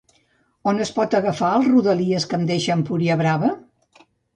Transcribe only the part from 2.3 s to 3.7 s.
que em deixa a Empuriabrava?